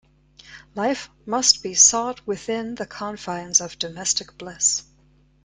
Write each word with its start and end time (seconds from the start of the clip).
Life 0.73 1.11
must 1.27 1.57
must 1.57 1.61
be 1.61 1.75
sought 1.75 2.25
within 2.25 2.73
the 2.73 2.87
confines 2.87 3.61
of 3.61 3.77
domestic 3.77 4.35
bliss. 4.35 4.81